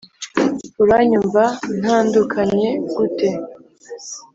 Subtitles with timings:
[0.83, 1.43] uranyumva
[1.79, 3.29] ntandukanye gute